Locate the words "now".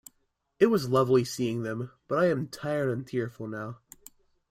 3.47-3.81